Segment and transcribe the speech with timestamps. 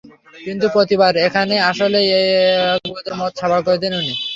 [0.45, 2.07] কিন্তু প্রতিবার এখানে আসলেই
[2.73, 4.13] এক বোতল মদ সাবাড় করে দেন উনি।